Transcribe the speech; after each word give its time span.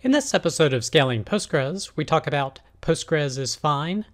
In 0.00 0.12
this 0.12 0.32
episode 0.32 0.72
of 0.72 0.84
Scaling 0.84 1.24
Postgres, 1.24 1.90
we 1.96 2.04
talk 2.04 2.28
about 2.28 2.60
Postgres 2.80 3.36
is 3.36 3.56
fine, 3.56 4.04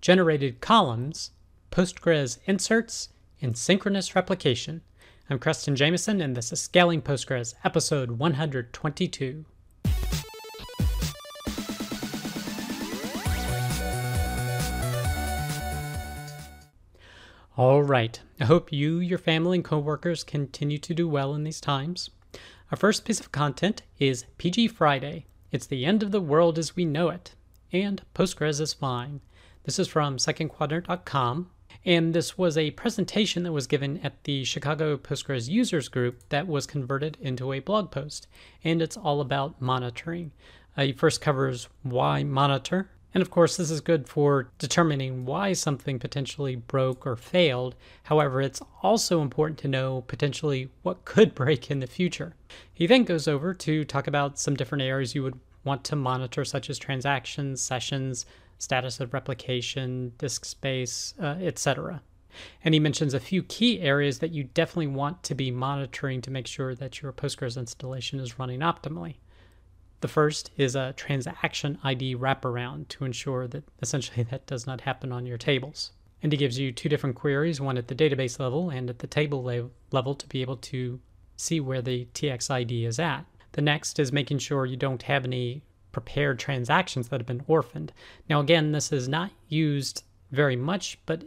generated 0.00 0.62
columns, 0.62 1.32
Postgres 1.70 2.38
inserts, 2.46 3.10
and 3.42 3.54
synchronous 3.54 4.16
replication. 4.16 4.80
I'm 5.28 5.38
Creston 5.38 5.76
Jamison, 5.76 6.22
and 6.22 6.34
this 6.34 6.50
is 6.50 6.62
Scaling 6.62 7.02
Postgres, 7.02 7.52
episode 7.62 8.12
122. 8.12 9.44
All 17.58 17.82
right. 17.82 18.18
I 18.40 18.44
hope 18.46 18.72
you, 18.72 18.98
your 18.98 19.18
family, 19.18 19.58
and 19.58 19.64
coworkers 19.64 20.24
continue 20.24 20.78
to 20.78 20.94
do 20.94 21.06
well 21.06 21.34
in 21.34 21.44
these 21.44 21.60
times. 21.60 22.08
Our 22.70 22.78
first 22.78 23.04
piece 23.04 23.20
of 23.20 23.30
content 23.30 23.82
is 23.98 24.24
PG 24.38 24.68
Friday. 24.68 25.26
It's 25.54 25.66
the 25.66 25.86
end 25.86 26.02
of 26.02 26.10
the 26.10 26.20
world 26.20 26.58
as 26.58 26.74
we 26.74 26.84
know 26.84 27.10
it, 27.10 27.36
and 27.72 28.02
Postgres 28.12 28.60
is 28.60 28.72
fine. 28.72 29.20
This 29.62 29.78
is 29.78 29.86
from 29.86 30.16
secondquadrant.com, 30.16 31.48
and 31.84 32.12
this 32.12 32.36
was 32.36 32.58
a 32.58 32.72
presentation 32.72 33.44
that 33.44 33.52
was 33.52 33.68
given 33.68 34.00
at 34.02 34.24
the 34.24 34.42
Chicago 34.42 34.96
Postgres 34.96 35.48
users 35.48 35.88
group 35.88 36.28
that 36.30 36.48
was 36.48 36.66
converted 36.66 37.16
into 37.20 37.52
a 37.52 37.60
blog 37.60 37.92
post, 37.92 38.26
and 38.64 38.82
it's 38.82 38.96
all 38.96 39.20
about 39.20 39.62
monitoring. 39.62 40.32
Uh, 40.76 40.82
it 40.82 40.98
first 40.98 41.20
covers 41.20 41.68
why 41.84 42.24
monitor, 42.24 42.90
and 43.14 43.22
of 43.22 43.30
course, 43.30 43.56
this 43.56 43.70
is 43.70 43.80
good 43.80 44.08
for 44.08 44.50
determining 44.58 45.24
why 45.24 45.52
something 45.52 46.00
potentially 46.00 46.56
broke 46.56 47.06
or 47.06 47.14
failed. 47.14 47.76
However, 48.02 48.42
it's 48.42 48.60
also 48.82 49.22
important 49.22 49.58
to 49.60 49.68
know 49.68 50.02
potentially 50.08 50.68
what 50.82 51.04
could 51.04 51.32
break 51.36 51.70
in 51.70 51.78
the 51.78 51.86
future. 51.86 52.34
He 52.72 52.88
then 52.88 53.04
goes 53.04 53.28
over 53.28 53.54
to 53.54 53.84
talk 53.84 54.08
about 54.08 54.40
some 54.40 54.56
different 54.56 54.82
areas 54.82 55.14
you 55.14 55.22
would 55.22 55.38
want 55.62 55.84
to 55.84 55.96
monitor, 55.96 56.44
such 56.44 56.68
as 56.68 56.78
transactions, 56.78 57.62
sessions, 57.62 58.26
status 58.58 58.98
of 58.98 59.14
replication, 59.14 60.12
disk 60.18 60.44
space, 60.44 61.14
uh, 61.20 61.36
etc. 61.40 62.02
And 62.64 62.74
he 62.74 62.80
mentions 62.80 63.14
a 63.14 63.20
few 63.20 63.44
key 63.44 63.80
areas 63.80 64.18
that 64.18 64.32
you 64.32 64.42
definitely 64.42 64.88
want 64.88 65.22
to 65.22 65.36
be 65.36 65.52
monitoring 65.52 66.20
to 66.22 66.32
make 66.32 66.48
sure 66.48 66.74
that 66.74 67.00
your 67.00 67.12
Postgres 67.12 67.56
installation 67.56 68.18
is 68.18 68.40
running 68.40 68.60
optimally. 68.60 69.16
The 70.04 70.08
first 70.08 70.50
is 70.58 70.76
a 70.76 70.92
transaction 70.92 71.78
ID 71.82 72.16
wraparound 72.16 72.88
to 72.88 73.06
ensure 73.06 73.48
that 73.48 73.64
essentially 73.80 74.22
that 74.24 74.44
does 74.44 74.66
not 74.66 74.82
happen 74.82 75.12
on 75.12 75.24
your 75.24 75.38
tables. 75.38 75.92
And 76.22 76.34
it 76.34 76.36
gives 76.36 76.58
you 76.58 76.72
two 76.72 76.90
different 76.90 77.16
queries, 77.16 77.58
one 77.58 77.78
at 77.78 77.88
the 77.88 77.94
database 77.94 78.38
level 78.38 78.68
and 78.68 78.90
at 78.90 78.98
the 78.98 79.06
table 79.06 79.70
level 79.92 80.14
to 80.14 80.28
be 80.28 80.42
able 80.42 80.58
to 80.58 81.00
see 81.38 81.58
where 81.58 81.80
the 81.80 82.06
TXID 82.12 82.84
is 82.86 82.98
at. 82.98 83.24
The 83.52 83.62
next 83.62 83.98
is 83.98 84.12
making 84.12 84.40
sure 84.40 84.66
you 84.66 84.76
don't 84.76 85.04
have 85.04 85.24
any 85.24 85.62
prepared 85.90 86.38
transactions 86.38 87.08
that 87.08 87.20
have 87.20 87.26
been 87.26 87.44
orphaned. 87.46 87.90
Now, 88.28 88.40
again, 88.40 88.72
this 88.72 88.92
is 88.92 89.08
not 89.08 89.30
used 89.48 90.02
very 90.30 90.54
much, 90.54 90.98
but 91.06 91.24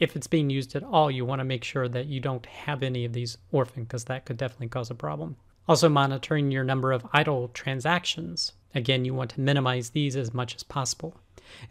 if 0.00 0.16
it's 0.16 0.26
being 0.26 0.50
used 0.50 0.74
at 0.74 0.82
all, 0.82 1.12
you 1.12 1.24
want 1.24 1.38
to 1.38 1.44
make 1.44 1.62
sure 1.62 1.86
that 1.86 2.06
you 2.06 2.18
don't 2.18 2.46
have 2.46 2.82
any 2.82 3.04
of 3.04 3.12
these 3.12 3.38
orphaned 3.52 3.86
because 3.86 4.06
that 4.06 4.24
could 4.24 4.36
definitely 4.36 4.66
cause 4.66 4.90
a 4.90 4.96
problem. 4.96 5.36
Also 5.68 5.88
monitoring 5.88 6.50
your 6.50 6.64
number 6.64 6.92
of 6.92 7.06
idle 7.12 7.48
transactions. 7.48 8.52
Again, 8.74 9.04
you 9.04 9.14
want 9.14 9.30
to 9.30 9.40
minimize 9.40 9.90
these 9.90 10.16
as 10.16 10.32
much 10.32 10.54
as 10.54 10.62
possible. 10.62 11.16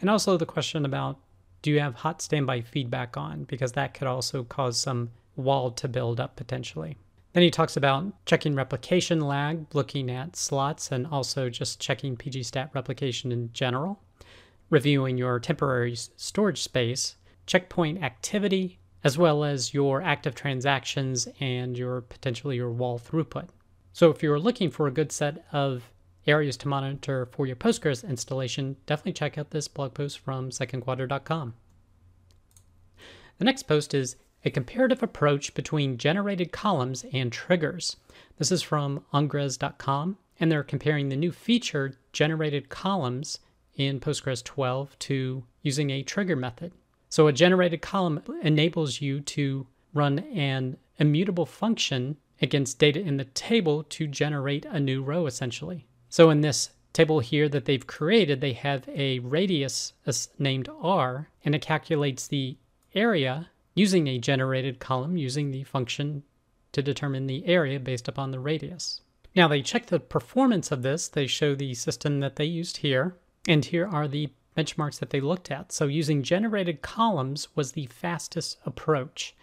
And 0.01 0.09
also 0.09 0.37
the 0.37 0.45
question 0.45 0.85
about 0.85 1.19
do 1.61 1.71
you 1.71 1.79
have 1.79 1.95
hot 1.95 2.21
standby 2.21 2.61
feedback 2.61 3.17
on? 3.17 3.43
Because 3.45 3.71
that 3.71 3.93
could 3.93 4.07
also 4.07 4.43
cause 4.43 4.77
some 4.77 5.09
WAL 5.35 5.71
to 5.71 5.87
build 5.87 6.19
up 6.19 6.35
potentially. 6.35 6.95
Then 7.33 7.43
he 7.43 7.49
talks 7.49 7.75
about 7.75 8.13
checking 8.25 8.55
replication 8.55 9.19
lag, 9.19 9.65
looking 9.73 10.09
at 10.09 10.35
slots, 10.35 10.91
and 10.91 11.07
also 11.07 11.49
just 11.49 11.79
checking 11.79 12.15
pg_stat_replication 12.15 13.31
in 13.31 13.51
general, 13.51 13.99
reviewing 14.69 15.17
your 15.17 15.39
temporary 15.39 15.95
storage 15.95 16.61
space, 16.61 17.15
checkpoint 17.45 18.03
activity, 18.03 18.79
as 19.03 19.17
well 19.17 19.43
as 19.43 19.73
your 19.73 20.01
active 20.01 20.35
transactions 20.35 21.27
and 21.39 21.77
your 21.77 22.01
potentially 22.01 22.55
your 22.55 22.71
WAL 22.71 22.99
throughput. 22.99 23.47
So 23.95 24.09
if 24.09 24.21
you're 24.21 24.37
looking 24.37 24.71
for 24.71 24.87
a 24.87 24.91
good 24.91 25.13
set 25.13 25.45
of 25.53 25.89
areas 26.27 26.57
to 26.57 26.67
monitor 26.67 27.27
for 27.27 27.47
your 27.47 27.55
Postgres 27.55 28.05
installation, 28.05 28.75
definitely 28.85 29.13
check 29.13 29.37
out 29.37 29.51
this 29.51 29.69
blog 29.69 29.93
post 29.93 30.19
from 30.19 30.49
secondquadrant.com. 30.49 31.53
The 33.37 33.45
next 33.45 33.63
post 33.63 33.93
is 33.93 34.17
a 34.43 34.49
comparative 34.49 35.01
approach 35.01 35.53
between 35.53 35.97
generated 35.97 36.51
columns 36.51 37.05
and 37.13 37.31
triggers. 37.31 37.95
This 38.37 38.51
is 38.51 38.61
from 38.61 39.05
ongres.com, 39.13 40.17
and 40.41 40.51
they're 40.51 40.61
comparing 40.61 41.07
the 41.07 41.15
new 41.15 41.31
feature 41.31 41.93
generated 42.11 42.67
columns 42.67 43.39
in 43.77 44.01
Postgres 44.01 44.43
12 44.43 44.99
to 44.99 45.45
using 45.61 45.89
a 45.91 46.03
trigger 46.03 46.35
method. 46.35 46.73
So 47.07 47.27
a 47.27 47.31
generated 47.31 47.81
column 47.81 48.21
enables 48.41 48.99
you 48.99 49.21
to 49.21 49.67
run 49.93 50.19
an 50.19 50.75
immutable 50.99 51.45
function 51.45 52.17
against 52.41 52.79
data 52.79 52.99
in 52.99 53.17
the 53.17 53.25
table 53.25 53.83
to 53.83 54.07
generate 54.07 54.65
a 54.65 54.79
new 54.79 55.01
row 55.01 55.25
essentially. 55.25 55.85
So 56.09 56.29
in 56.29 56.41
this 56.41 56.71
table 56.93 57.19
here 57.19 57.49
that 57.49 57.65
they've 57.65 57.85
created, 57.85 58.41
they 58.41 58.53
have 58.53 58.87
a 58.89 59.19
radius 59.19 59.93
uh, 60.07 60.13
named 60.39 60.69
r 60.81 61.29
and 61.43 61.53
it 61.53 61.61
calculates 61.61 62.27
the 62.27 62.57
area 62.93 63.49
using 63.73 64.07
a 64.07 64.17
generated 64.17 64.79
column 64.79 65.17
using 65.17 65.51
the 65.51 65.63
function 65.63 66.23
to 66.71 66.81
determine 66.81 67.27
the 67.27 67.45
area 67.45 67.79
based 67.79 68.07
upon 68.07 68.31
the 68.31 68.39
radius. 68.39 69.01
Now 69.35 69.47
they 69.47 69.61
check 69.61 69.87
the 69.87 69.99
performance 69.99 70.71
of 70.71 70.81
this. 70.81 71.07
They 71.07 71.27
show 71.27 71.55
the 71.55 71.73
system 71.73 72.21
that 72.21 72.37
they 72.37 72.45
used 72.45 72.77
here, 72.77 73.17
and 73.47 73.63
here 73.63 73.87
are 73.87 74.07
the 74.07 74.29
benchmarks 74.57 74.99
that 74.99 75.09
they 75.09 75.19
looked 75.19 75.51
at. 75.51 75.71
So 75.71 75.85
using 75.85 76.23
generated 76.23 76.81
columns 76.81 77.49
was 77.55 77.73
the 77.73 77.87
fastest 77.87 78.57
approach. 78.65 79.35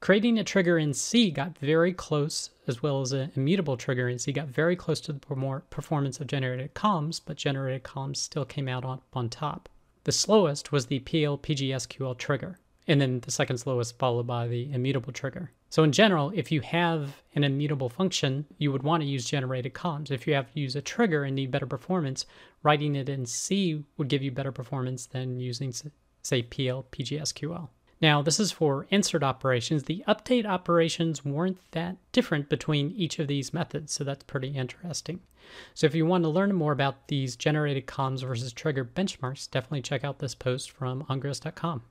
Creating 0.00 0.38
a 0.38 0.44
trigger 0.44 0.78
in 0.78 0.94
C 0.94 1.30
got 1.30 1.58
very 1.58 1.92
close, 1.92 2.50
as 2.68 2.82
well 2.82 3.00
as 3.00 3.12
an 3.12 3.32
immutable 3.34 3.76
trigger 3.76 4.08
in 4.08 4.18
C 4.18 4.30
got 4.32 4.46
very 4.46 4.76
close 4.76 5.00
to 5.02 5.12
the 5.12 5.60
performance 5.70 6.20
of 6.20 6.28
generated 6.28 6.72
columns, 6.72 7.18
but 7.18 7.36
generated 7.36 7.82
columns 7.82 8.20
still 8.20 8.44
came 8.44 8.68
out 8.68 8.84
on, 8.84 9.00
on 9.12 9.28
top. 9.28 9.68
The 10.04 10.12
slowest 10.12 10.70
was 10.70 10.86
the 10.86 11.00
PL 11.00 11.38
PGSQL 11.38 12.16
trigger, 12.16 12.58
and 12.86 13.00
then 13.00 13.20
the 13.20 13.32
second 13.32 13.58
slowest 13.58 13.98
followed 13.98 14.26
by 14.26 14.46
the 14.46 14.72
immutable 14.72 15.12
trigger. 15.12 15.50
So 15.68 15.82
in 15.82 15.90
general, 15.90 16.32
if 16.34 16.52
you 16.52 16.60
have 16.60 17.20
an 17.34 17.42
immutable 17.42 17.88
function, 17.88 18.46
you 18.56 18.70
would 18.70 18.84
want 18.84 19.02
to 19.02 19.08
use 19.08 19.26
generated 19.26 19.74
columns. 19.74 20.12
If 20.12 20.26
you 20.26 20.34
have 20.34 20.50
to 20.52 20.60
use 20.60 20.76
a 20.76 20.80
trigger 20.80 21.24
and 21.24 21.34
need 21.34 21.50
better 21.50 21.66
performance, 21.66 22.24
writing 22.62 22.94
it 22.94 23.08
in 23.08 23.26
C 23.26 23.84
would 23.96 24.08
give 24.08 24.22
you 24.22 24.30
better 24.30 24.52
performance 24.52 25.06
than 25.06 25.40
using, 25.40 25.74
say, 26.22 26.42
PL 26.42 26.86
PGSQL. 26.92 27.68
Now, 28.00 28.22
this 28.22 28.38
is 28.38 28.52
for 28.52 28.86
insert 28.90 29.24
operations. 29.24 29.84
The 29.84 30.04
update 30.06 30.46
operations 30.46 31.24
weren't 31.24 31.58
that 31.72 31.96
different 32.12 32.48
between 32.48 32.92
each 32.92 33.18
of 33.18 33.26
these 33.26 33.52
methods, 33.52 33.92
so 33.92 34.04
that's 34.04 34.22
pretty 34.22 34.48
interesting. 34.48 35.20
So 35.74 35.86
if 35.86 35.94
you 35.94 36.06
want 36.06 36.24
to 36.24 36.30
learn 36.30 36.54
more 36.54 36.72
about 36.72 37.08
these 37.08 37.34
generated 37.34 37.86
columns 37.86 38.22
versus 38.22 38.52
trigger 38.52 38.84
benchmarks, 38.84 39.50
definitely 39.50 39.82
check 39.82 40.04
out 40.04 40.20
this 40.20 40.34
post 40.34 40.70
from 40.70 41.04
ongres.com. 41.04 41.82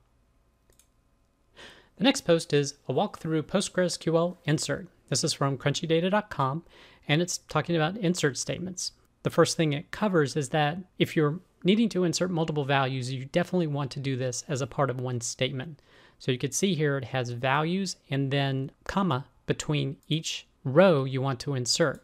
The 1.97 2.03
next 2.03 2.21
post 2.21 2.53
is 2.53 2.75
a 2.87 2.93
walkthrough 2.93 3.43
PostgreSQL 3.43 4.37
insert. 4.45 4.87
This 5.09 5.23
is 5.23 5.33
from 5.33 5.57
crunchydata.com, 5.57 6.63
and 7.07 7.21
it's 7.21 7.39
talking 7.39 7.75
about 7.75 7.97
insert 7.97 8.37
statements. 8.37 8.91
The 9.23 9.29
first 9.29 9.57
thing 9.57 9.73
it 9.73 9.91
covers 9.91 10.35
is 10.37 10.49
that 10.49 10.77
if 10.99 11.15
you're 11.15 11.39
needing 11.63 11.89
to 11.89 12.03
insert 12.03 12.29
multiple 12.29 12.65
values, 12.65 13.11
you 13.11 13.25
definitely 13.25 13.67
want 13.67 13.91
to 13.91 13.99
do 13.99 14.15
this 14.15 14.43
as 14.47 14.61
a 14.61 14.67
part 14.67 14.89
of 14.89 15.01
one 15.01 15.21
statement. 15.21 15.81
So 16.19 16.31
you 16.31 16.37
can 16.37 16.51
see 16.51 16.75
here 16.75 16.97
it 16.97 17.05
has 17.05 17.29
values 17.29 17.95
and 18.09 18.31
then 18.31 18.71
comma 18.85 19.25
between 19.45 19.97
each 20.07 20.47
row 20.63 21.03
you 21.03 21.21
want 21.21 21.39
to 21.41 21.55
insert. 21.55 22.03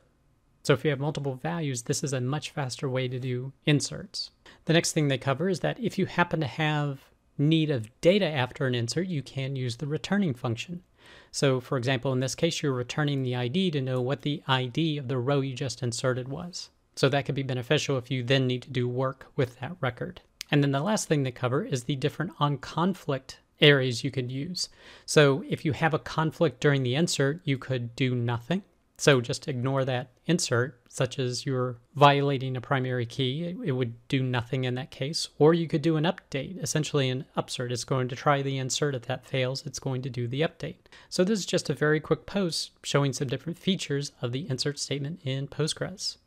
So 0.63 0.73
if 0.73 0.83
you 0.85 0.91
have 0.91 0.99
multiple 0.99 1.35
values, 1.35 1.83
this 1.83 2.03
is 2.03 2.13
a 2.13 2.21
much 2.21 2.51
faster 2.51 2.89
way 2.89 3.07
to 3.09 3.19
do 3.19 3.51
inserts. 3.65 4.31
The 4.65 4.73
next 4.73 4.93
thing 4.93 5.07
they 5.07 5.17
cover 5.17 5.49
is 5.49 5.59
that 5.59 5.79
if 5.79 5.99
you 5.99 6.05
happen 6.05 6.39
to 6.39 6.47
have 6.47 7.01
need 7.37 7.69
of 7.69 7.89
data 7.99 8.27
after 8.27 8.65
an 8.65 8.75
insert, 8.75 9.07
you 9.07 9.21
can 9.21 9.55
use 9.55 9.77
the 9.77 9.87
returning 9.87 10.33
function. 10.33 10.83
So 11.31 11.59
for 11.59 11.77
example, 11.77 12.13
in 12.13 12.21
this 12.21 12.35
case, 12.35 12.61
you're 12.61 12.71
returning 12.71 13.23
the 13.23 13.35
ID 13.35 13.71
to 13.71 13.81
know 13.81 13.99
what 13.99 14.21
the 14.21 14.41
ID 14.47 14.97
of 14.97 15.09
the 15.09 15.17
row 15.17 15.41
you 15.41 15.53
just 15.53 15.83
inserted 15.83 16.29
was. 16.29 16.69
So 16.95 17.09
that 17.09 17.25
could 17.25 17.35
be 17.35 17.43
beneficial 17.43 17.97
if 17.97 18.09
you 18.09 18.23
then 18.23 18.47
need 18.47 18.61
to 18.61 18.69
do 18.69 18.87
work 18.87 19.27
with 19.35 19.59
that 19.59 19.75
record. 19.81 20.21
And 20.51 20.63
then 20.63 20.71
the 20.71 20.79
last 20.79 21.07
thing 21.07 21.23
they 21.23 21.31
cover 21.31 21.63
is 21.63 21.83
the 21.83 21.95
different 21.95 22.33
on 22.39 22.57
conflict 22.57 23.39
areas 23.63 24.03
you 24.03 24.11
could 24.11 24.31
use. 24.31 24.69
So 25.05 25.43
if 25.49 25.65
you 25.65 25.71
have 25.71 25.93
a 25.93 25.99
conflict 25.99 26.59
during 26.59 26.83
the 26.83 26.95
insert, 26.95 27.41
you 27.43 27.57
could 27.57 27.95
do 27.95 28.13
nothing. 28.13 28.61
So 28.97 29.21
just 29.21 29.47
ignore 29.47 29.83
that 29.85 30.11
insert, 30.27 30.79
such 30.87 31.17
as 31.17 31.45
you're 31.45 31.77
violating 31.95 32.55
a 32.55 32.61
primary 32.61 33.05
key. 33.05 33.55
It, 33.65 33.71
would 33.71 33.95
do 34.07 34.21
nothing 34.21 34.65
in 34.65 34.75
that 34.75 34.91
case. 34.91 35.29
Or 35.39 35.53
you 35.53 35.67
could 35.67 35.81
do 35.81 35.97
an 35.97 36.03
update. 36.03 36.61
Essentially, 36.61 37.09
an 37.09 37.25
upsert 37.35 37.71
is 37.71 37.83
going 37.83 38.07
to 38.09 38.15
try 38.15 38.41
the 38.41 38.57
insert. 38.57 38.93
If 38.95 39.07
that 39.07 39.25
fails, 39.25 39.65
it's 39.65 39.79
going 39.79 40.03
to 40.03 40.09
do 40.09 40.27
the 40.27 40.41
update. 40.41 40.85
So 41.09 41.23
this 41.23 41.39
is 41.39 41.45
just 41.45 41.69
a 41.69 41.73
very 41.73 41.99
quick 41.99 42.25
post 42.25 42.71
showing 42.83 43.13
some 43.13 43.27
different 43.27 43.57
features 43.57 44.11
of 44.21 44.31
the 44.31 44.47
insert 44.49 44.77
statement 44.77 45.21
in 45.23 45.47
Postgres. 45.47 46.17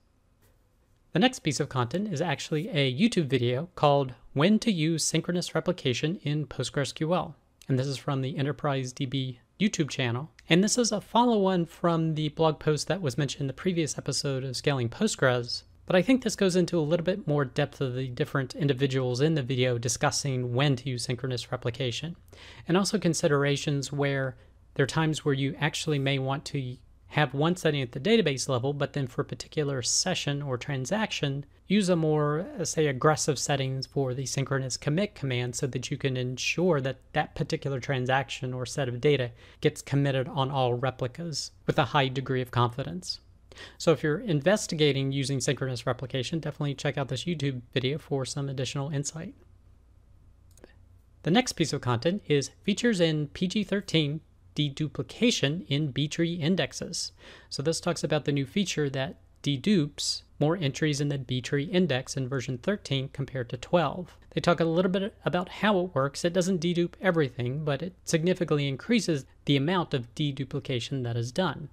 The 1.16 1.20
next 1.20 1.38
piece 1.38 1.60
of 1.60 1.70
content 1.70 2.12
is 2.12 2.20
actually 2.20 2.68
a 2.68 2.94
YouTube 2.94 3.28
video 3.28 3.70
called 3.74 4.12
When 4.34 4.58
to 4.58 4.70
Use 4.70 5.02
Synchronous 5.02 5.54
Replication 5.54 6.16
in 6.16 6.46
PostgreSQL. 6.46 7.32
And 7.70 7.78
this 7.78 7.86
is 7.86 7.96
from 7.96 8.20
the 8.20 8.36
Enterprise 8.36 8.92
DB 8.92 9.38
YouTube 9.58 9.88
channel. 9.88 10.30
And 10.50 10.62
this 10.62 10.76
is 10.76 10.92
a 10.92 11.00
follow 11.00 11.46
on 11.46 11.64
from 11.64 12.16
the 12.16 12.28
blog 12.28 12.58
post 12.58 12.86
that 12.88 13.00
was 13.00 13.16
mentioned 13.16 13.40
in 13.40 13.46
the 13.46 13.54
previous 13.54 13.96
episode 13.96 14.44
of 14.44 14.58
Scaling 14.58 14.90
Postgres. 14.90 15.62
But 15.86 15.96
I 15.96 16.02
think 16.02 16.22
this 16.22 16.36
goes 16.36 16.54
into 16.54 16.78
a 16.78 16.84
little 16.84 17.06
bit 17.06 17.26
more 17.26 17.46
depth 17.46 17.80
of 17.80 17.94
the 17.94 18.08
different 18.08 18.54
individuals 18.54 19.22
in 19.22 19.36
the 19.36 19.42
video 19.42 19.78
discussing 19.78 20.52
when 20.52 20.76
to 20.76 20.90
use 20.90 21.04
synchronous 21.04 21.50
replication, 21.50 22.16
and 22.68 22.76
also 22.76 22.98
considerations 22.98 23.90
where 23.90 24.36
there 24.74 24.84
are 24.84 24.86
times 24.86 25.24
where 25.24 25.32
you 25.32 25.56
actually 25.58 25.98
may 25.98 26.18
want 26.18 26.44
to 26.44 26.76
have 27.16 27.32
one 27.32 27.56
setting 27.56 27.80
at 27.80 27.92
the 27.92 27.98
database 27.98 28.46
level, 28.46 28.74
but 28.74 28.92
then 28.92 29.06
for 29.06 29.22
a 29.22 29.24
particular 29.24 29.80
session 29.80 30.42
or 30.42 30.58
transaction, 30.58 31.46
use 31.66 31.88
a 31.88 31.96
more, 31.96 32.46
uh, 32.60 32.64
say, 32.64 32.86
aggressive 32.86 33.38
settings 33.38 33.86
for 33.86 34.12
the 34.12 34.26
synchronous 34.26 34.76
commit 34.76 35.14
command 35.14 35.56
so 35.56 35.66
that 35.66 35.90
you 35.90 35.96
can 35.96 36.14
ensure 36.14 36.78
that 36.78 36.98
that 37.14 37.34
particular 37.34 37.80
transaction 37.80 38.52
or 38.52 38.66
set 38.66 38.86
of 38.86 39.00
data 39.00 39.30
gets 39.62 39.80
committed 39.80 40.28
on 40.28 40.50
all 40.50 40.74
replicas 40.74 41.52
with 41.66 41.78
a 41.78 41.86
high 41.86 42.08
degree 42.08 42.42
of 42.42 42.50
confidence. 42.50 43.20
So 43.78 43.92
if 43.92 44.02
you're 44.02 44.20
investigating 44.20 45.10
using 45.10 45.40
synchronous 45.40 45.86
replication, 45.86 46.40
definitely 46.40 46.74
check 46.74 46.98
out 46.98 47.08
this 47.08 47.24
YouTube 47.24 47.62
video 47.72 47.96
for 47.96 48.26
some 48.26 48.50
additional 48.50 48.90
insight. 48.90 49.34
The 51.22 51.30
next 51.30 51.54
piece 51.54 51.72
of 51.72 51.80
content 51.80 52.22
is 52.28 52.50
features 52.62 53.00
in 53.00 53.28
PG13 53.28 54.20
deduplication 54.56 55.64
in 55.68 55.92
B-tree 55.92 56.34
indexes. 56.34 57.12
So 57.48 57.62
this 57.62 57.80
talks 57.80 58.02
about 58.02 58.24
the 58.24 58.32
new 58.32 58.46
feature 58.46 58.90
that 58.90 59.16
dedupes 59.42 60.22
more 60.40 60.56
entries 60.56 61.00
in 61.00 61.08
the 61.08 61.18
B-tree 61.18 61.64
index 61.64 62.16
in 62.16 62.28
version 62.28 62.58
13 62.58 63.10
compared 63.12 63.48
to 63.50 63.56
12. 63.56 64.16
They 64.30 64.40
talk 64.40 64.60
a 64.60 64.64
little 64.64 64.90
bit 64.90 65.14
about 65.24 65.48
how 65.48 65.78
it 65.80 65.94
works. 65.94 66.24
It 66.24 66.32
doesn't 66.32 66.60
dedupe 66.60 66.94
everything, 67.00 67.64
but 67.64 67.80
it 67.80 67.94
significantly 68.04 68.68
increases 68.68 69.24
the 69.44 69.56
amount 69.56 69.94
of 69.94 70.14
deduplication 70.14 71.04
that 71.04 71.16
is 71.16 71.32
done. 71.32 71.68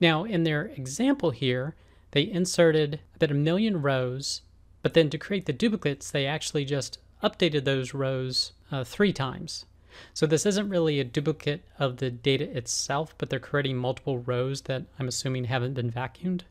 Now, 0.00 0.24
in 0.24 0.44
their 0.44 0.66
example 0.66 1.30
here, 1.30 1.76
they 2.12 2.30
inserted 2.30 3.00
about 3.14 3.30
a 3.30 3.34
million 3.34 3.82
rows, 3.82 4.42
but 4.82 4.94
then 4.94 5.10
to 5.10 5.18
create 5.18 5.46
the 5.46 5.52
duplicates, 5.52 6.10
they 6.10 6.26
actually 6.26 6.64
just 6.64 6.98
updated 7.22 7.64
those 7.64 7.94
rows 7.94 8.52
uh, 8.72 8.84
three 8.84 9.12
times. 9.12 9.66
So 10.14 10.26
this 10.26 10.46
isn't 10.46 10.68
really 10.68 11.00
a 11.00 11.04
duplicate 11.04 11.64
of 11.78 11.96
the 11.98 12.10
data 12.10 12.44
itself, 12.56 13.14
but 13.18 13.30
they're 13.30 13.38
creating 13.38 13.76
multiple 13.76 14.18
rows 14.18 14.62
that 14.62 14.84
I'm 14.98 15.08
assuming 15.08 15.44
haven't 15.44 15.74
been 15.74 15.90
vacuumed. 15.90 16.42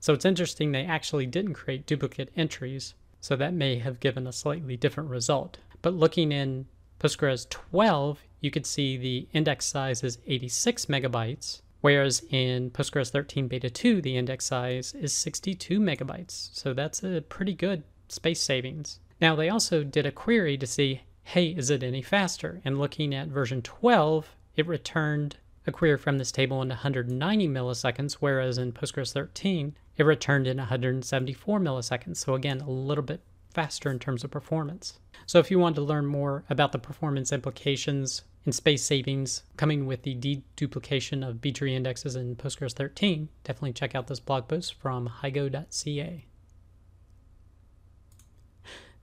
So 0.00 0.12
it's 0.12 0.24
interesting 0.24 0.72
they 0.72 0.84
actually 0.84 1.26
didn't 1.26 1.54
create 1.54 1.86
duplicate 1.86 2.32
entries, 2.36 2.94
so 3.20 3.34
that 3.36 3.52
may 3.52 3.78
have 3.78 4.00
given 4.00 4.26
a 4.26 4.32
slightly 4.32 4.76
different 4.76 5.10
result. 5.10 5.58
But 5.82 5.94
looking 5.94 6.32
in 6.32 6.66
Postgres 7.00 7.48
12, 7.48 8.22
you 8.40 8.50
could 8.50 8.66
see 8.66 8.96
the 8.96 9.28
index 9.32 9.66
size 9.66 10.02
is 10.02 10.18
86 10.26 10.86
megabytes, 10.86 11.62
whereas 11.80 12.22
in 12.30 12.70
Postgres 12.70 13.10
13 13.10 13.48
Beta 13.48 13.70
2, 13.70 14.00
the 14.00 14.16
index 14.16 14.44
size 14.44 14.94
is 14.94 15.12
62 15.12 15.80
megabytes. 15.80 16.50
So 16.52 16.72
that's 16.72 17.02
a 17.02 17.22
pretty 17.22 17.54
good 17.54 17.82
space 18.08 18.40
savings. 18.40 19.00
Now, 19.20 19.34
they 19.34 19.48
also 19.48 19.82
did 19.82 20.06
a 20.06 20.12
query 20.12 20.56
to 20.58 20.66
see 20.66 21.02
hey, 21.28 21.48
is 21.48 21.68
it 21.68 21.82
any 21.82 22.00
faster? 22.00 22.58
And 22.64 22.78
looking 22.78 23.14
at 23.14 23.28
version 23.28 23.60
12, 23.60 24.34
it 24.56 24.66
returned 24.66 25.36
a 25.66 25.70
query 25.70 25.98
from 25.98 26.16
this 26.16 26.32
table 26.32 26.62
in 26.62 26.70
190 26.70 27.48
milliseconds, 27.48 28.14
whereas 28.14 28.56
in 28.56 28.72
Postgres 28.72 29.12
13, 29.12 29.76
it 29.98 30.06
returned 30.06 30.46
in 30.46 30.56
174 30.56 31.60
milliseconds. 31.60 32.16
So 32.16 32.32
again, 32.32 32.62
a 32.62 32.70
little 32.70 33.04
bit 33.04 33.20
faster 33.52 33.90
in 33.90 33.98
terms 33.98 34.24
of 34.24 34.30
performance. 34.30 35.00
So 35.26 35.38
if 35.38 35.50
you 35.50 35.58
want 35.58 35.76
to 35.76 35.82
learn 35.82 36.06
more 36.06 36.44
about 36.48 36.72
the 36.72 36.78
performance 36.78 37.30
implications 37.30 38.22
and 38.46 38.54
space 38.54 38.82
savings 38.82 39.42
coming 39.58 39.84
with 39.84 40.04
the 40.04 40.14
deduplication 40.14 41.28
of 41.28 41.42
B-tree 41.42 41.76
indexes 41.76 42.16
in 42.16 42.36
Postgres 42.36 42.72
13, 42.72 43.28
definitely 43.44 43.74
check 43.74 43.94
out 43.94 44.06
this 44.06 44.20
blog 44.20 44.48
post 44.48 44.72
from 44.80 45.10
higo.ca. 45.20 46.24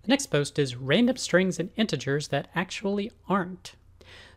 The 0.06 0.12
next 0.12 0.28
post 0.28 0.60
is 0.60 0.76
random 0.76 1.18
strings 1.18 1.60
and 1.60 1.72
integers 1.76 2.28
that 2.28 2.48
actually 2.54 3.12
aren't. 3.28 3.74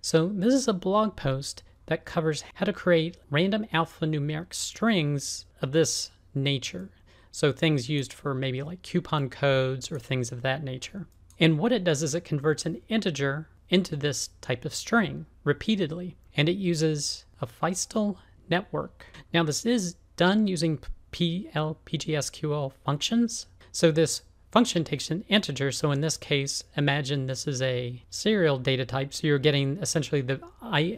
So 0.00 0.28
this 0.28 0.54
is 0.54 0.66
a 0.66 0.72
blog 0.72 1.14
post 1.14 1.62
that 1.86 2.06
covers 2.06 2.42
how 2.54 2.64
to 2.64 2.72
create 2.72 3.18
random 3.30 3.66
alphanumeric 3.74 4.54
strings 4.54 5.44
of 5.60 5.72
this 5.72 6.10
nature. 6.34 6.88
So 7.32 7.52
things 7.52 7.90
used 7.90 8.14
for 8.14 8.32
maybe 8.32 8.62
like 8.62 8.80
coupon 8.80 9.28
codes 9.28 9.92
or 9.92 9.98
things 9.98 10.32
of 10.32 10.40
that 10.40 10.64
nature. 10.64 11.06
And 11.38 11.58
what 11.58 11.72
it 11.72 11.84
does 11.84 12.02
is 12.02 12.14
it 12.14 12.24
converts 12.24 12.64
an 12.64 12.80
integer 12.88 13.50
into 13.68 13.94
this 13.94 14.30
type 14.40 14.64
of 14.64 14.74
string 14.74 15.26
repeatedly, 15.44 16.16
and 16.34 16.48
it 16.48 16.56
uses 16.56 17.26
a 17.42 17.46
Feistel 17.46 18.16
network. 18.48 19.04
Now 19.34 19.42
this 19.42 19.66
is 19.66 19.96
done 20.16 20.46
using 20.46 20.78
PLPGSQL 21.12 22.72
functions. 22.86 23.48
So 23.70 23.92
this 23.92 24.22
function 24.50 24.84
takes 24.84 25.10
an 25.10 25.24
integer. 25.28 25.70
So 25.72 25.90
in 25.90 26.00
this 26.00 26.16
case, 26.16 26.64
imagine 26.76 27.26
this 27.26 27.46
is 27.46 27.60
a 27.62 28.02
serial 28.10 28.58
data 28.58 28.84
type. 28.84 29.12
So 29.12 29.26
you're 29.26 29.38
getting 29.38 29.78
essentially 29.78 30.20
the 30.20 30.40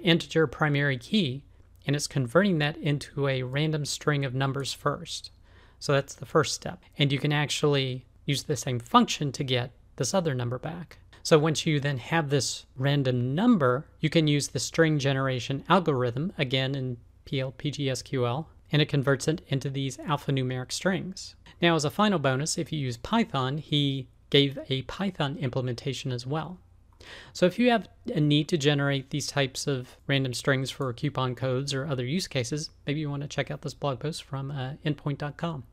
integer 0.03 0.47
primary 0.47 0.99
key, 0.99 1.45
and 1.87 1.97
it's 1.97 2.07
converting 2.07 2.59
that 2.59 2.77
into 2.77 3.29
a 3.29 3.43
random 3.43 3.85
string 3.85 4.25
of 4.25 4.35
numbers 4.35 4.73
first. 4.73 5.31
So 5.79 5.93
that's 5.93 6.15
the 6.15 6.27
first 6.27 6.55
step. 6.55 6.83
And 6.99 7.11
you 7.11 7.19
can 7.19 7.33
actually 7.33 8.07
use 8.27 8.45
the 8.45 8.57
same 8.57 8.79
function 8.79 9.33
to 9.33 9.45
get 9.45 9.73
this 9.97 10.15
other 10.15 10.35
number 10.35 10.59
back. 10.59 10.99
So 11.23 11.39
once 11.39 11.67
you 11.67 11.81
then 11.81 11.99
have 11.99 12.31
this 12.31 12.65
random 12.77 13.35
number, 13.35 13.87
you 14.01 14.09
can 14.09 14.27
use 14.27 14.49
the 14.49 14.59
string 14.59 14.99
generation 14.99 15.65
algorithm, 15.69 16.33
again 16.39 16.75
in 16.75 16.97
PLPGSQL, 17.27 18.47
and 18.73 18.81
it 18.81 18.89
converts 18.89 19.29
it 19.29 19.43
into 19.49 19.69
these 19.69 19.97
alphanumeric 19.99 20.73
strings. 20.73 21.35
Now, 21.61 21.75
as 21.75 21.85
a 21.85 21.91
final 21.91 22.19
bonus, 22.19 22.57
if 22.57 22.73
you 22.73 22.79
use 22.79 22.97
Python, 22.97 23.59
he 23.59 24.09
gave 24.31 24.59
a 24.69 24.83
Python 24.83 25.37
implementation 25.37 26.13
as 26.13 26.27
well. 26.27 26.59
So 27.33 27.47
if 27.47 27.59
you 27.59 27.71
have 27.71 27.89
a 28.15 28.21
need 28.21 28.49
to 28.49 28.59
generate 28.59 29.11
these 29.11 29.27
types 29.27 29.67
of 29.67 29.97
random 30.07 30.35
strings 30.35 30.71
for 30.71 30.93
coupon 30.93 31.35
codes 31.35 31.73
or 31.73 31.87
other 31.87 32.05
use 32.05 32.29
cases, 32.29 32.71
maybe 32.87 33.01
you 33.01 33.11
want 33.11 33.23
to 33.23 33.29
check 33.29 33.51
out 33.51 33.63
this 33.63 33.75
blog 33.75 34.01
post 34.01 34.23
from 34.23 34.51
uh, 34.51 34.75
endpoint.com. 34.85 35.65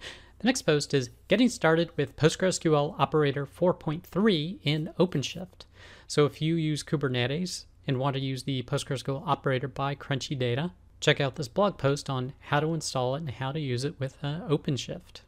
The 0.00 0.48
next 0.48 0.62
post 0.62 0.92
is 0.92 1.10
Getting 1.28 1.48
Started 1.48 1.90
with 1.96 2.16
PostgreSQL 2.16 2.96
Operator 2.98 3.46
4.3 3.46 4.58
in 4.62 4.90
OpenShift. 4.98 5.64
So 6.06 6.26
if 6.26 6.42
you 6.42 6.56
use 6.56 6.84
Kubernetes 6.84 7.64
and 7.86 7.98
want 7.98 8.14
to 8.14 8.20
use 8.20 8.42
the 8.42 8.62
PostgreSQL 8.62 9.26
operator 9.26 9.68
by 9.68 9.94
Crunchy 9.94 10.38
Data, 10.38 10.72
check 11.04 11.20
out 11.20 11.34
this 11.34 11.48
blog 11.48 11.76
post 11.76 12.08
on 12.08 12.32
how 12.40 12.60
to 12.60 12.72
install 12.72 13.14
it 13.14 13.18
and 13.18 13.30
how 13.32 13.52
to 13.52 13.60
use 13.60 13.84
it 13.84 14.00
with 14.00 14.16
uh, 14.22 14.40
OpenShift. 14.48 15.20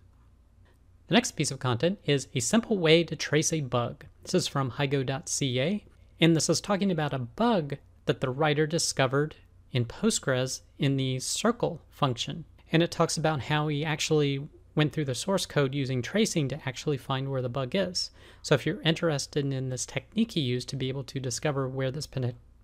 The 1.08 1.14
next 1.14 1.32
piece 1.32 1.50
of 1.50 1.58
content 1.58 1.98
is 2.06 2.28
a 2.34 2.40
simple 2.40 2.78
way 2.78 3.04
to 3.04 3.14
trace 3.14 3.52
a 3.52 3.60
bug. 3.60 4.06
This 4.22 4.32
is 4.32 4.48
from 4.48 4.72
higo.ca, 4.72 5.84
and 6.18 6.34
this 6.34 6.48
is 6.48 6.62
talking 6.62 6.90
about 6.90 7.12
a 7.12 7.18
bug 7.18 7.76
that 8.06 8.22
the 8.22 8.30
writer 8.30 8.66
discovered 8.66 9.36
in 9.70 9.84
Postgres 9.84 10.62
in 10.78 10.96
the 10.96 11.18
circle 11.18 11.82
function. 11.90 12.46
And 12.72 12.82
it 12.82 12.90
talks 12.90 13.18
about 13.18 13.42
how 13.42 13.68
he 13.68 13.84
actually 13.84 14.48
went 14.74 14.94
through 14.94 15.04
the 15.04 15.14
source 15.14 15.44
code 15.44 15.74
using 15.74 16.00
tracing 16.00 16.48
to 16.48 16.60
actually 16.66 16.96
find 16.96 17.30
where 17.30 17.42
the 17.42 17.50
bug 17.50 17.74
is. 17.74 18.10
So 18.40 18.54
if 18.54 18.64
you're 18.64 18.80
interested 18.80 19.44
in 19.52 19.68
this 19.68 19.84
technique 19.84 20.32
he 20.32 20.40
used 20.40 20.70
to 20.70 20.76
be 20.76 20.88
able 20.88 21.04
to 21.04 21.20
discover 21.20 21.68
where 21.68 21.90
this 21.90 22.08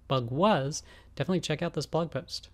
bug 0.08 0.30
was, 0.30 0.82
definitely 1.14 1.40
check 1.40 1.60
out 1.60 1.74
this 1.74 1.86
blog 1.86 2.10
post. 2.10 2.48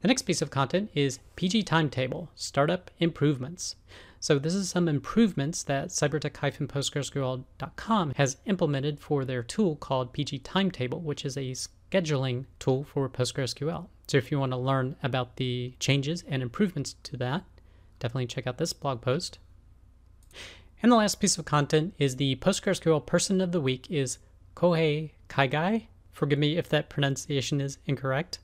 The 0.00 0.08
next 0.08 0.22
piece 0.22 0.40
of 0.40 0.50
content 0.50 0.90
is 0.94 1.18
PG 1.36 1.64
Timetable 1.64 2.30
Startup 2.34 2.90
Improvements. 3.00 3.76
So 4.18 4.38
this 4.38 4.54
is 4.54 4.70
some 4.70 4.88
improvements 4.88 5.62
that 5.64 5.88
cybertec-postgresql.com 5.88 8.12
has 8.16 8.38
implemented 8.46 8.98
for 8.98 9.26
their 9.26 9.42
tool 9.42 9.76
called 9.76 10.14
PG 10.14 10.38
Timetable, 10.38 11.00
which 11.00 11.26
is 11.26 11.36
a 11.36 11.52
scheduling 11.52 12.46
tool 12.58 12.84
for 12.84 13.10
PostgreSQL. 13.10 13.88
So 14.06 14.16
if 14.16 14.30
you 14.30 14.40
want 14.40 14.52
to 14.52 14.58
learn 14.58 14.96
about 15.02 15.36
the 15.36 15.74
changes 15.78 16.24
and 16.26 16.42
improvements 16.42 16.96
to 17.02 17.18
that, 17.18 17.44
definitely 17.98 18.26
check 18.26 18.46
out 18.46 18.56
this 18.56 18.72
blog 18.72 19.02
post. 19.02 19.38
And 20.82 20.90
the 20.90 20.96
last 20.96 21.20
piece 21.20 21.36
of 21.36 21.44
content 21.44 21.92
is 21.98 22.16
the 22.16 22.36
PostgreSQL 22.36 23.04
Person 23.04 23.42
of 23.42 23.52
the 23.52 23.60
Week 23.60 23.86
is 23.90 24.16
Kohei 24.56 25.10
Kaigai. 25.28 25.88
Forgive 26.12 26.38
me 26.38 26.56
if 26.56 26.70
that 26.70 26.88
pronunciation 26.88 27.60
is 27.60 27.76
incorrect. 27.84 28.38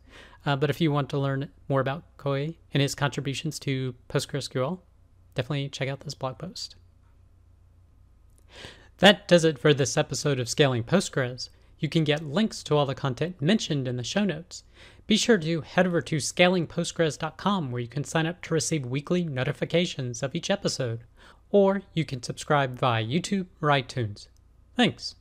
Uh, 0.47 0.55
but 0.55 0.71
if 0.71 0.81
you 0.81 0.93
want 0.93 1.11
to 1.11 1.19
learn 1.19 1.51
more 1.69 1.81
about 1.81 2.05
Kohei 2.17 2.55
and 2.73 2.81
his 2.81 2.95
contributions 2.95 3.59
to 3.59 3.97
PostgreSQL, 4.09 4.79
definitely 5.35 5.69
check 5.69 5.89
out 5.89 6.01
this 6.01 6.15
blog 6.15 6.39
post. 6.39 6.77
That 8.99 9.29
does 9.29 9.45
it 9.45 9.59
for 9.59 9.75
this 9.75 9.97
episode 9.97 10.39
of 10.39 10.49
Scaling 10.49 10.85
Postgres. 10.85 11.51
You 11.79 11.89
can 11.89 12.05
get 12.05 12.25
links 12.25 12.63
to 12.63 12.77
all 12.77 12.87
the 12.87 12.95
content 12.95 13.43
mentioned 13.43 13.87
in 13.87 13.97
the 13.97 14.05
show 14.05 14.25
notes. 14.25 14.63
Be 15.07 15.17
sure 15.17 15.37
to 15.37 15.61
head 15.61 15.87
over 15.87 16.01
to 16.01 16.17
scalingpostgres.com 16.17 17.71
where 17.71 17.83
you 17.83 17.89
can 17.89 18.05
sign 18.05 18.27
up 18.27 18.41
to 18.43 18.55
receive 18.55 18.87
weekly 18.87 19.25
notifications 19.25 20.23
of 20.23 20.35
each 20.35 20.51
episode, 20.51 21.01
or 21.51 21.83
you 21.93 22.05
can 22.05 22.23
subscribe 22.23 22.79
via 22.79 23.05
YouTube 23.05 23.47
or 23.61 23.69
iTunes. 23.69 24.29
Thanks. 24.75 25.17